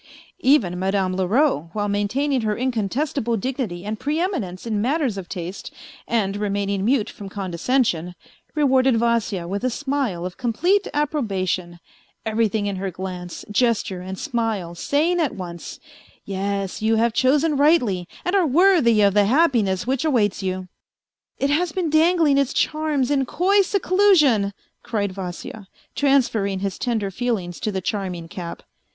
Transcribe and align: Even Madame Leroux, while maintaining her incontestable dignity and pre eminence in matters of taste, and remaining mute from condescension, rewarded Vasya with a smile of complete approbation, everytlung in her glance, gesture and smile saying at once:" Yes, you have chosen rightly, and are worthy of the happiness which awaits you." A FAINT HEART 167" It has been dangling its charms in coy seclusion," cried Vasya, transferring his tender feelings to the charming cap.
Even 0.39 0.79
Madame 0.79 1.15
Leroux, 1.15 1.69
while 1.73 1.87
maintaining 1.87 2.41
her 2.41 2.57
incontestable 2.57 3.37
dignity 3.37 3.85
and 3.85 3.99
pre 3.99 4.19
eminence 4.19 4.65
in 4.65 4.81
matters 4.81 5.15
of 5.15 5.29
taste, 5.29 5.71
and 6.07 6.37
remaining 6.37 6.83
mute 6.83 7.07
from 7.07 7.29
condescension, 7.29 8.15
rewarded 8.55 8.97
Vasya 8.97 9.47
with 9.47 9.63
a 9.63 9.69
smile 9.69 10.25
of 10.25 10.37
complete 10.37 10.87
approbation, 10.91 11.79
everytlung 12.25 12.65
in 12.65 12.77
her 12.77 12.89
glance, 12.89 13.45
gesture 13.51 14.01
and 14.01 14.17
smile 14.17 14.73
saying 14.73 15.19
at 15.19 15.35
once:" 15.35 15.79
Yes, 16.25 16.81
you 16.81 16.95
have 16.95 17.13
chosen 17.13 17.55
rightly, 17.55 18.07
and 18.25 18.35
are 18.35 18.47
worthy 18.47 19.01
of 19.01 19.13
the 19.13 19.25
happiness 19.25 19.85
which 19.85 20.03
awaits 20.03 20.41
you." 20.41 20.67
A 21.39 21.45
FAINT 21.45 21.51
HEART 21.51 21.59
167" 21.59 21.59
It 21.59 21.59
has 21.59 21.71
been 21.73 21.91
dangling 21.91 22.37
its 22.39 22.53
charms 22.55 23.11
in 23.11 23.27
coy 23.27 23.61
seclusion," 23.61 24.53
cried 24.81 25.11
Vasya, 25.11 25.67
transferring 25.93 26.61
his 26.61 26.79
tender 26.79 27.11
feelings 27.11 27.59
to 27.59 27.71
the 27.71 27.81
charming 27.81 28.27
cap. 28.27 28.63